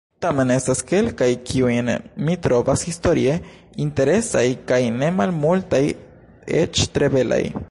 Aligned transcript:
Tamen 0.25 0.51
estas 0.53 0.79
kelkaj, 0.91 1.27
kiujn 1.49 1.91
mi 2.29 2.37
trovas 2.47 2.85
historie 2.91 3.37
interesaj, 3.87 4.45
kaj 4.73 4.83
ne 4.99 5.15
malmultaj 5.23 5.83
eĉ 6.65 6.87
tre 6.97 7.17
belaj. 7.19 7.45